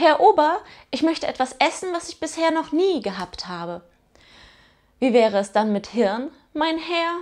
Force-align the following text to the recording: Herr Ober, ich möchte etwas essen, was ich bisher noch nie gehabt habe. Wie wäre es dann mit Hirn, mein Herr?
Herr 0.00 0.20
Ober, 0.20 0.60
ich 0.92 1.02
möchte 1.02 1.26
etwas 1.26 1.56
essen, 1.58 1.92
was 1.92 2.08
ich 2.08 2.20
bisher 2.20 2.52
noch 2.52 2.70
nie 2.70 3.02
gehabt 3.02 3.48
habe. 3.48 3.82
Wie 5.00 5.12
wäre 5.12 5.38
es 5.38 5.50
dann 5.50 5.72
mit 5.72 5.88
Hirn, 5.88 6.30
mein 6.52 6.78
Herr? 6.78 7.16